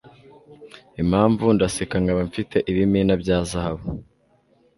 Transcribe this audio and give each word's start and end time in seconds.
impamvu 1.01 1.45
ndaseka 1.55 1.95
nkaba 2.03 2.21
mfite 2.29 2.57
ibimina 2.71 3.13
bya 3.21 3.37
zahabu 3.49 3.87